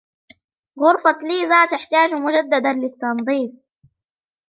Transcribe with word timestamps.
غرفة 0.79 1.17
ليزا 1.21 1.65
تحتاج 1.65 2.13
مجددا 2.13 2.73
للتنظيف. 2.73 3.51